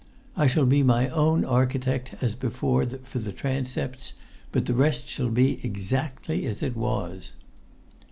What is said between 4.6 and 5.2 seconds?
the rest